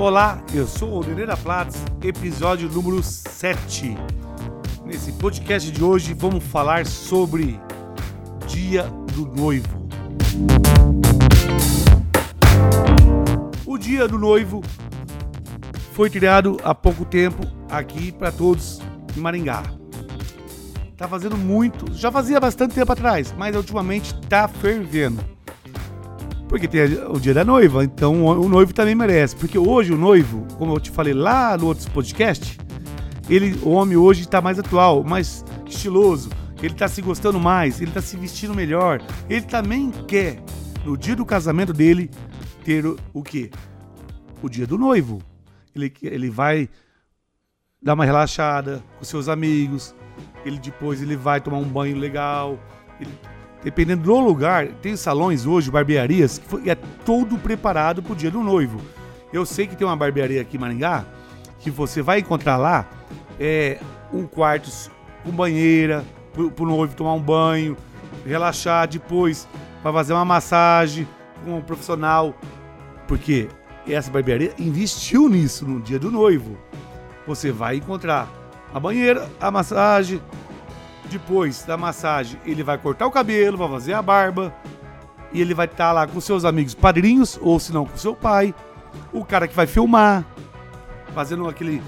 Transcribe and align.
Olá, 0.00 0.42
eu 0.54 0.66
sou 0.66 0.98
o 0.98 1.06
Neneira 1.06 1.36
Platz, 1.36 1.84
episódio 2.02 2.70
número 2.70 3.02
7. 3.02 3.94
Nesse 4.82 5.12
podcast 5.12 5.70
de 5.70 5.84
hoje 5.84 6.14
vamos 6.14 6.42
falar 6.42 6.86
sobre 6.86 7.60
Dia 8.46 8.84
do 9.14 9.26
Noivo. 9.26 9.86
O 13.66 13.76
Dia 13.76 14.08
do 14.08 14.18
Noivo 14.18 14.62
foi 15.92 16.08
criado 16.08 16.56
há 16.64 16.74
pouco 16.74 17.04
tempo 17.04 17.46
aqui 17.68 18.10
para 18.10 18.32
todos 18.32 18.80
em 19.14 19.20
Maringá. 19.20 19.62
Tá 20.96 21.06
fazendo 21.06 21.36
muito, 21.36 21.92
já 21.92 22.10
fazia 22.10 22.40
bastante 22.40 22.74
tempo 22.74 22.90
atrás, 22.90 23.34
mas 23.36 23.54
ultimamente 23.54 24.18
tá 24.30 24.48
fervendo. 24.48 25.22
Porque 26.50 26.66
tem 26.66 26.82
o 27.06 27.20
dia 27.20 27.32
da 27.32 27.44
noiva, 27.44 27.84
então 27.84 28.24
o 28.24 28.48
noivo 28.48 28.74
também 28.74 28.92
merece. 28.92 29.36
Porque 29.36 29.56
hoje 29.56 29.92
o 29.92 29.96
noivo, 29.96 30.44
como 30.58 30.74
eu 30.74 30.80
te 30.80 30.90
falei 30.90 31.14
lá 31.14 31.56
no 31.56 31.66
outro 31.66 31.88
podcast, 31.92 32.58
ele, 33.28 33.56
o 33.62 33.70
homem 33.70 33.96
hoje 33.96 34.22
está 34.22 34.40
mais 34.40 34.58
atual, 34.58 35.04
mais 35.04 35.44
estiloso, 35.64 36.28
ele 36.60 36.72
está 36.72 36.88
se 36.88 37.00
gostando 37.00 37.38
mais, 37.38 37.80
ele 37.80 37.92
está 37.92 38.02
se 38.02 38.16
vestindo 38.16 38.52
melhor. 38.52 39.00
Ele 39.28 39.42
também 39.42 39.92
quer, 40.08 40.42
no 40.84 40.96
dia 40.98 41.14
do 41.14 41.24
casamento 41.24 41.72
dele, 41.72 42.10
ter 42.64 42.84
o, 42.84 42.98
o 43.14 43.22
quê? 43.22 43.48
O 44.42 44.48
dia 44.48 44.66
do 44.66 44.76
noivo. 44.76 45.22
Ele, 45.72 45.94
ele 46.02 46.30
vai 46.30 46.68
dar 47.80 47.94
uma 47.94 48.04
relaxada 48.04 48.82
com 48.98 49.04
seus 49.04 49.28
amigos, 49.28 49.94
ele 50.44 50.58
depois 50.58 51.00
ele 51.00 51.14
vai 51.14 51.40
tomar 51.40 51.58
um 51.58 51.68
banho 51.68 51.96
legal, 51.96 52.58
ele 53.00 53.12
Dependendo 53.62 54.04
do 54.04 54.18
lugar, 54.18 54.68
tem 54.80 54.96
salões 54.96 55.44
hoje, 55.44 55.70
barbearias, 55.70 56.38
que 56.38 56.70
é 56.70 56.74
todo 56.74 57.36
preparado 57.36 58.02
para 58.02 58.12
o 58.12 58.16
dia 58.16 58.30
do 58.30 58.42
noivo. 58.42 58.80
Eu 59.32 59.44
sei 59.44 59.66
que 59.66 59.76
tem 59.76 59.86
uma 59.86 59.96
barbearia 59.96 60.40
aqui 60.40 60.56
em 60.56 60.60
Maringá, 60.60 61.04
que 61.58 61.70
você 61.70 62.00
vai 62.00 62.20
encontrar 62.20 62.56
lá 62.56 62.88
é, 63.38 63.78
um 64.12 64.26
quarto 64.26 64.70
com 65.22 65.30
banheira, 65.30 66.04
para 66.32 66.64
o 66.64 66.66
noivo 66.66 66.94
tomar 66.94 67.12
um 67.12 67.20
banho, 67.20 67.76
relaxar 68.24 68.88
depois, 68.88 69.46
para 69.82 69.92
fazer 69.92 70.14
uma 70.14 70.24
massagem 70.24 71.06
com 71.44 71.58
um 71.58 71.62
profissional. 71.62 72.34
Porque 73.06 73.48
essa 73.86 74.10
barbearia 74.10 74.54
investiu 74.58 75.28
nisso 75.28 75.66
no 75.66 75.80
dia 75.80 75.98
do 75.98 76.10
noivo. 76.10 76.56
Você 77.26 77.52
vai 77.52 77.76
encontrar 77.76 78.28
a 78.72 78.80
banheira, 78.80 79.28
a 79.38 79.50
massagem, 79.50 80.20
depois 81.10 81.64
da 81.64 81.76
massagem, 81.76 82.40
ele 82.46 82.62
vai 82.62 82.78
cortar 82.78 83.06
o 83.06 83.10
cabelo, 83.10 83.58
vai 83.58 83.68
fazer 83.68 83.92
a 83.92 84.00
barba. 84.00 84.54
E 85.32 85.40
ele 85.40 85.54
vai 85.54 85.66
estar 85.66 85.88
tá 85.88 85.92
lá 85.92 86.06
com 86.06 86.20
seus 86.20 86.44
amigos 86.44 86.74
padrinhos, 86.74 87.38
ou 87.42 87.58
se 87.58 87.72
não 87.72 87.84
com 87.84 87.96
seu 87.96 88.14
pai. 88.14 88.54
O 89.12 89.24
cara 89.24 89.46
que 89.46 89.54
vai 89.54 89.66
filmar, 89.66 90.24
fazendo 91.14 91.48
aquele, 91.48 91.82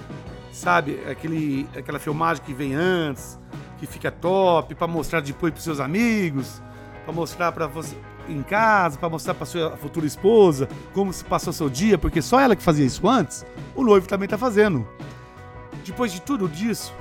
sabe, 0.53 1.01
aquele, 1.09 1.69
aquela 1.77 1.99
filmagem 1.99 2.43
que 2.45 2.53
vem 2.53 2.75
antes, 2.75 3.39
que 3.79 3.87
fica 3.87 4.11
top, 4.11 4.75
para 4.75 4.87
mostrar 4.87 5.21
depois 5.21 5.53
para 5.53 5.63
seus 5.63 5.81
amigos, 5.81 6.63
para 7.05 7.13
mostrar 7.13 7.53
para 7.53 7.67
você 7.67 7.97
em 8.29 8.43
casa, 8.43 8.99
para 8.99 9.09
mostrar 9.09 9.35
para 9.35 9.47
sua 9.47 9.77
futura 9.77 10.07
esposa 10.07 10.69
como 10.93 11.13
se 11.13 11.25
passou 11.25 11.53
seu 11.53 11.69
dia, 11.69 11.99
porque 11.99 12.23
só 12.23 12.39
ela 12.39 12.55
que 12.55 12.63
fazia 12.63 12.87
isso 12.87 13.09
antes, 13.09 13.45
o 13.75 13.83
noivo 13.83 14.07
também 14.07 14.27
está 14.27 14.39
fazendo. 14.39 14.87
Depois 15.85 16.13
de 16.13 16.23
tudo 16.23 16.49
disso, 16.49 16.95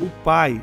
o 0.00 0.08
pai 0.24 0.60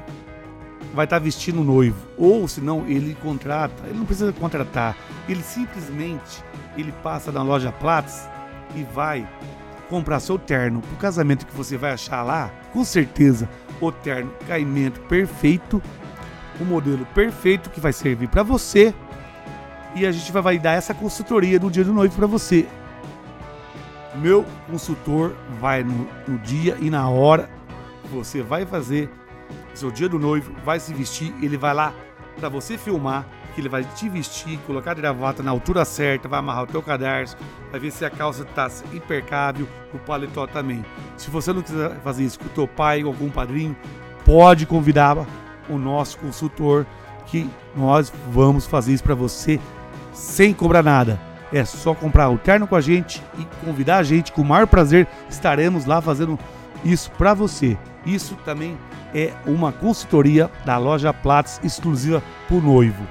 vai 0.94 1.06
estar 1.06 1.20
vestindo 1.20 1.62
o 1.62 1.64
noivo. 1.64 1.98
Ou 2.18 2.48
se 2.48 2.62
não, 2.62 2.88
ele 2.88 3.16
contrata. 3.22 3.88
Ele 3.88 3.98
não 3.98 4.06
precisa 4.06 4.32
contratar. 4.34 4.96
Ele 5.28 5.42
simplesmente 5.42 6.44
ele 6.78 6.92
passa 7.04 7.32
na 7.32 7.44
loja 7.44 7.72
Platts 7.72 8.28
e 8.76 8.84
vai 8.84 9.28
comprar 9.90 10.20
seu 10.22 10.40
terno 10.40 10.82
o 10.94 10.96
casamento 10.98 11.46
que 11.46 11.56
você 11.56 11.78
vai 11.78 11.92
achar 11.92 12.24
lá. 12.24 12.50
Com 12.72 12.84
certeza, 12.84 13.50
o 13.80 13.92
terno 13.92 14.32
caimento 14.48 15.00
perfeito, 15.02 15.82
o 16.60 16.64
modelo 16.64 17.06
perfeito 17.08 17.70
que 17.70 17.80
vai 17.80 17.92
servir 17.92 18.30
para 18.30 18.44
você. 18.44 18.94
E 19.94 20.06
a 20.06 20.12
gente 20.12 20.32
vai, 20.32 20.58
dar 20.58 20.74
essa 20.74 20.94
consultoria 20.94 21.60
no 21.60 21.70
dia 21.70 21.84
do 21.84 21.92
noivo 21.92 22.16
para 22.16 22.28
você. 22.28 22.66
Meu 24.16 24.46
consultor 24.70 25.36
vai 25.60 25.84
no, 25.84 26.08
no 26.26 26.38
dia 26.40 26.78
e 26.80 26.90
na 26.90 27.10
hora 27.10 27.50
você 28.10 28.42
vai 28.42 28.66
fazer 28.66 29.10
seu 29.74 29.92
dia 29.92 30.10
do 30.10 30.20
noivo, 30.20 30.54
vai 30.64 30.80
se 30.80 30.94
vestir, 30.94 31.34
ele 31.42 31.58
vai 31.58 31.74
lá 31.74 31.94
para 32.40 32.50
você 32.50 32.78
filmar, 32.78 33.26
que 33.54 33.62
ele 33.62 33.70
vai 33.70 33.84
te 33.84 34.08
vestir, 34.08 34.58
colocar 34.66 34.92
a 34.92 34.96
gravata 34.96 35.44
na 35.44 35.52
altura 35.52 35.84
certa, 35.84 36.28
vai 36.28 36.40
amarrar 36.40 36.64
o 36.64 36.68
teu 36.68 36.82
cadarço, 36.82 37.36
vai 37.70 37.80
ver 37.80 37.92
se 37.92 38.06
a 38.06 38.10
calça 38.10 38.44
está 38.44 38.70
impecável, 38.94 39.68
o 39.94 40.00
paletó 40.00 40.48
também. 40.48 40.84
Se 41.18 41.30
você 41.30 41.52
não 41.52 41.62
quiser 41.62 42.00
fazer 42.02 42.24
isso 42.24 42.40
com 42.40 42.46
o 42.46 42.50
teu 42.50 42.68
pai 42.68 43.04
ou 43.04 43.10
algum 43.10 43.30
padrinho, 43.30 43.76
pode 44.26 44.66
convidar 44.66 45.18
o 45.70 45.78
nosso 45.78 46.18
consultor 46.18 46.86
que 47.26 47.50
nós 47.76 48.12
vamos 48.30 48.66
fazer 48.66 48.94
isso 48.94 49.04
para 49.04 49.16
você 49.16 49.60
sem 50.14 50.54
cobrar 50.54 50.84
nada. 50.84 51.20
É 51.54 51.66
só 51.66 51.94
comprar 51.94 52.30
o 52.30 52.38
terno 52.38 52.66
com 52.66 52.76
a 52.76 52.82
gente 52.82 53.22
e 53.38 53.46
convidar 53.66 53.98
a 53.98 54.04
gente, 54.04 54.32
com 54.32 54.42
o 54.42 54.46
maior 54.46 54.68
prazer 54.68 55.08
estaremos 55.30 55.86
lá 55.86 56.02
fazendo 56.02 56.40
isso 56.84 57.12
para 57.12 57.34
você. 57.34 57.78
Isso 58.06 58.36
também 58.44 58.78
é 59.14 59.34
uma 59.46 59.72
consultoria 59.72 60.50
da 60.66 60.78
loja 60.78 61.14
Platts 61.14 61.60
exclusiva 61.64 62.24
para 62.48 62.58
o 62.58 62.62
noivo. 62.62 63.06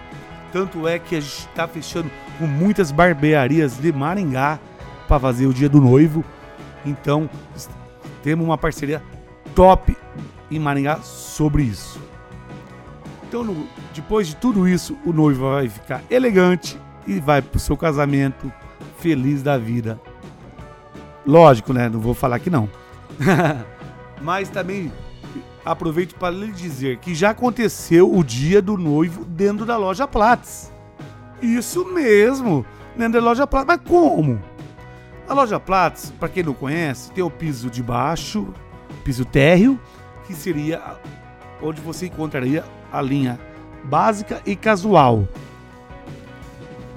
Tanto 0.52 0.88
é 0.88 0.98
que 0.98 1.16
a 1.16 1.20
gente 1.20 1.48
está 1.48 1.68
fechando 1.68 2.10
com 2.38 2.46
muitas 2.46 2.90
barbearias 2.90 3.78
de 3.78 3.92
Maringá 3.92 4.58
para 5.06 5.20
fazer 5.20 5.46
o 5.46 5.54
dia 5.54 5.68
do 5.68 5.80
noivo. 5.80 6.24
Então, 6.84 7.30
temos 8.22 8.44
uma 8.44 8.58
parceria 8.58 9.02
top 9.54 9.96
em 10.50 10.58
Maringá 10.58 10.96
sobre 11.02 11.62
isso. 11.62 12.00
Então, 13.28 13.44
no, 13.44 13.68
depois 13.94 14.26
de 14.26 14.34
tudo 14.34 14.66
isso, 14.66 14.98
o 15.04 15.12
noivo 15.12 15.50
vai 15.50 15.68
ficar 15.68 16.02
elegante 16.10 16.76
e 17.06 17.20
vai 17.20 17.40
para 17.40 17.56
o 17.56 17.60
seu 17.60 17.76
casamento 17.76 18.52
feliz 18.98 19.40
da 19.42 19.56
vida. 19.56 20.00
Lógico, 21.24 21.72
né? 21.72 21.88
Não 21.88 22.00
vou 22.00 22.12
falar 22.12 22.40
que 22.40 22.50
não. 22.50 22.68
Mas 24.20 24.48
também 24.48 24.92
aproveito 25.64 26.14
para 26.14 26.34
lhe 26.34 26.52
dizer 26.52 26.98
que 26.98 27.14
já 27.14 27.30
aconteceu 27.30 28.12
o 28.12 28.22
dia 28.24 28.60
do 28.60 28.76
noivo 28.76 29.24
dentro 29.24 29.64
da 29.64 29.76
loja 29.76 30.06
Platts. 30.06 30.72
Isso 31.40 31.84
mesmo, 31.86 32.64
dentro 32.96 33.20
da 33.20 33.26
loja 33.26 33.46
Platts. 33.46 33.66
Mas 33.66 33.80
como? 33.88 34.40
A 35.28 35.34
loja 35.34 35.60
Platts, 35.60 36.12
para 36.18 36.28
quem 36.28 36.42
não 36.42 36.54
conhece, 36.54 37.12
tem 37.12 37.22
o 37.22 37.30
piso 37.30 37.70
de 37.70 37.82
baixo, 37.82 38.48
piso 39.04 39.24
térreo, 39.24 39.78
que 40.26 40.34
seria 40.34 40.98
onde 41.62 41.80
você 41.80 42.06
encontraria 42.06 42.64
a 42.92 43.00
linha 43.00 43.38
básica 43.84 44.42
e 44.44 44.56
casual. 44.56 45.28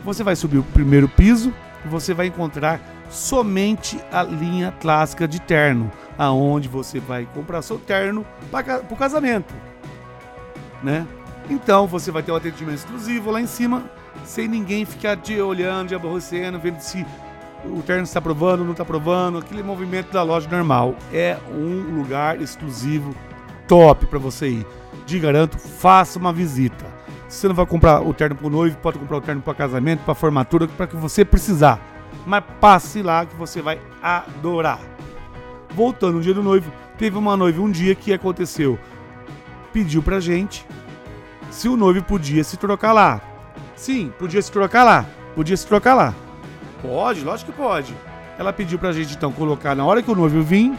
Você 0.04 0.24
vai 0.24 0.36
subir 0.36 0.58
o 0.58 0.64
primeiro 0.64 1.08
piso 1.08 1.54
e 1.86 1.88
você 1.88 2.14
vai 2.14 2.28
encontrar 2.28 2.82
somente 3.10 4.00
a 4.12 4.24
linha 4.24 4.74
clássica 4.80 5.28
de 5.28 5.40
terno, 5.40 5.92
aonde 6.18 6.68
você 6.68 7.00
vai 7.00 7.28
comprar 7.34 7.62
seu 7.62 7.78
terno 7.78 8.26
para 8.52 8.84
o 8.90 8.96
casamento, 8.96 9.54
né? 10.82 11.08
Então 11.50 11.88
você 11.88 12.12
vai 12.12 12.24
ter 12.24 12.32
um 12.32 12.36
atendimento 12.36 12.76
exclusivo 12.76 13.32
lá 13.32 13.42
em 13.42 13.48
cima, 13.48 13.84
sem 14.24 14.48
ninguém 14.48 14.86
ficar 14.86 15.18
te 15.18 15.40
olhando, 15.40 15.90
te 15.90 15.96
aborrecendo, 15.96 16.60
vendo 16.60 16.80
se 16.80 17.06
o 17.66 17.82
terno 17.82 18.04
está 18.04 18.22
provando, 18.22 18.64
não 18.64 18.72
está 18.72 18.86
provando, 18.86 19.40
aquele 19.40 19.64
movimento 19.64 20.12
da 20.12 20.24
loja 20.24 20.50
normal. 20.50 20.96
É 21.12 21.38
um 21.52 21.98
lugar 21.98 22.42
exclusivo 22.42 23.14
top 23.68 24.06
para 24.06 24.20
você 24.20 24.50
ir. 24.50 24.68
Te 25.06 25.20
garanto, 25.20 25.58
faça 25.58 26.18
uma 26.18 26.32
visita. 26.32 26.86
Se 27.28 27.40
você 27.40 27.48
não 27.48 27.56
vai 27.56 27.66
comprar 27.66 28.02
o 28.02 28.14
terno 28.14 28.36
para 28.36 28.48
o 28.48 28.50
noivo, 28.50 28.78
pode 28.78 29.00
comprar 29.00 29.18
o 29.18 29.22
terno 29.22 29.42
para 29.42 29.54
casamento, 29.54 30.04
para 30.04 30.14
formatura, 30.14 30.68
para 30.68 30.88
que 30.88 30.96
você 30.96 31.26
precisar 31.26 31.94
mas 32.26 32.44
passe 32.60 33.02
lá 33.02 33.26
que 33.26 33.36
você 33.36 33.62
vai 33.62 33.80
adorar. 34.02 34.80
Voltando 35.76 36.16
no 36.16 36.22
dia 36.22 36.34
do 36.34 36.44
noivo, 36.44 36.72
teve 36.98 37.18
uma 37.18 37.36
noiva 37.36 37.62
um 37.62 37.72
dia 37.72 37.96
que 37.96 38.14
aconteceu. 38.14 38.78
Pediu 39.72 40.04
pra 40.04 40.20
gente 40.20 40.66
se 41.50 41.68
o 41.68 41.76
noivo 41.76 42.04
podia 42.04 42.44
se 42.44 42.58
trocar 42.58 42.94
lá. 42.94 43.22
Sim, 43.76 44.12
podia 44.20 44.42
se 44.42 44.52
trocar 44.52 44.84
lá. 44.84 45.06
Podia 45.36 45.58
se 45.58 45.66
trocar 45.66 45.96
lá. 45.96 46.14
Pode, 46.82 47.22
lógico 47.22 47.52
que 47.52 47.58
pode. 47.58 47.94
Ela 48.38 48.54
pediu 48.54 48.78
pra 48.78 48.92
gente 48.92 49.16
então 49.16 49.32
colocar 49.32 49.76
na 49.76 49.86
hora 49.86 50.02
que 50.02 50.12
o 50.12 50.16
noivo 50.16 50.42
vir, 50.42 50.74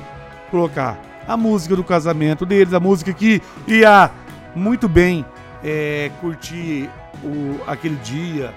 colocar 0.50 1.00
a 1.26 1.36
música 1.36 1.74
do 1.74 1.82
casamento 1.82 2.44
deles, 2.44 2.74
a 2.74 2.80
música 2.80 3.12
que 3.12 3.40
ia 3.66 4.10
muito 4.54 4.88
bem 4.88 5.24
é, 5.62 6.10
curtir 6.20 6.90
o, 7.22 7.60
aquele 7.66 7.96
dia, 7.96 8.54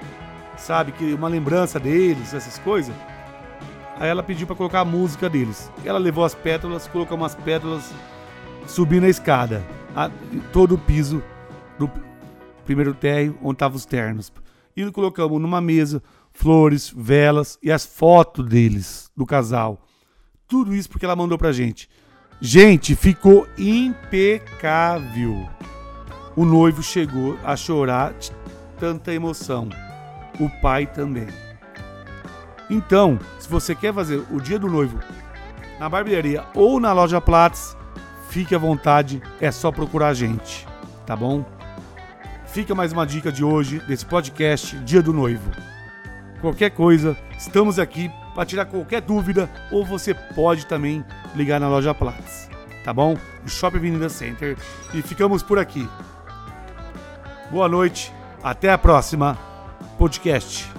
sabe? 0.58 0.92
Que 0.92 1.14
uma 1.14 1.28
lembrança 1.28 1.80
deles, 1.80 2.34
essas 2.34 2.60
coisas. 2.60 2.94
Aí 4.00 4.10
ela 4.10 4.22
pediu 4.22 4.46
para 4.46 4.56
colocar 4.56 4.82
a 4.82 4.86
música 4.86 5.30
deles. 5.30 5.72
Ela 5.84 5.98
levou 6.00 6.24
as 6.24 6.36
pétalas, 6.36 6.88
colocou 6.88 7.18
umas 7.18 7.36
pétalas 7.36 7.92
subindo 8.68 9.06
a 9.06 9.10
escada, 9.10 9.64
a, 9.96 10.10
todo 10.52 10.76
o 10.76 10.78
piso 10.78 11.24
do 11.80 11.90
primeiro 12.66 12.94
térreo 12.94 13.38
onde 13.42 13.56
estavam 13.56 13.78
os 13.78 13.86
ternos. 13.86 14.32
E 14.76 14.92
colocamos 14.92 15.42
numa 15.42 15.60
mesa 15.60 16.04
flores, 16.32 16.94
velas 16.96 17.58
e 17.64 17.72
as 17.72 17.86
fotos 17.86 18.46
deles, 18.46 19.12
do 19.18 19.26
casal. 19.26 19.82
Tudo 20.48 20.76
isso 20.76 20.90
porque 20.90 21.06
ela 21.06 21.16
mandou 21.16 21.38
pra 21.38 21.52
gente. 21.52 21.90
Gente, 22.40 22.96
ficou 22.96 23.48
impecável. 23.58 25.50
O 26.36 26.46
noivo 26.46 26.84
chegou 26.84 27.36
a 27.44 27.56
chorar 27.56 28.14
de 28.14 28.32
tanta 28.80 29.12
emoção. 29.12 29.70
O 30.40 30.48
pai 30.62 30.86
também. 30.86 31.28
Então, 32.70 33.18
se 33.48 33.52
você 33.52 33.74
quer 33.74 33.94
fazer 33.94 34.22
o 34.30 34.42
dia 34.42 34.60
do 34.60 34.68
noivo 34.68 35.00
na 35.80 35.88
barbearia 35.88 36.44
ou 36.54 36.82
na 36.82 36.92
loja 36.92 37.22
Platts, 37.22 37.78
fique 38.30 38.54
à 38.54 38.58
vontade, 38.58 39.24
é 39.40 39.50
só 39.52 39.72
procurar 39.72 40.10
a 40.10 40.14
gente, 40.14 40.68
tá 41.06 41.16
bom? 41.16 41.46
Fica 42.48 42.76
mais 42.76 42.92
uma 42.92 43.08
dica 43.08 43.32
de 43.32 43.46
hoje 43.46 43.80
desse 43.88 44.06
podcast 44.06 44.76
Dia 44.80 45.02
do 45.02 45.14
Noivo. 45.14 45.50
Qualquer 46.42 46.72
coisa, 46.72 47.16
estamos 47.38 47.80
aqui 47.80 48.12
para 48.36 48.46
tirar 48.46 48.66
qualquer 48.66 49.00
dúvida 49.00 49.50
ou 49.72 49.86
você 49.86 50.14
pode 50.14 50.66
também 50.66 51.06
ligar 51.34 51.58
na 51.58 51.70
loja 51.70 51.94
Platts, 51.94 52.50
tá 52.84 52.94
bom? 52.94 53.16
O 53.46 53.50
Shopping 53.50 53.78
Avenida 53.78 54.10
Center 54.10 54.58
e 54.94 55.02
ficamos 55.02 55.42
por 55.42 55.58
aqui. 55.58 55.88
Boa 57.50 57.70
noite, 57.70 58.12
até 58.44 58.74
a 58.74 58.78
próxima 58.78 59.38
podcast. 59.98 60.77